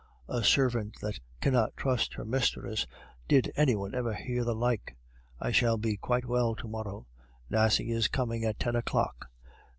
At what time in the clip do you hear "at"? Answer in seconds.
8.43-8.57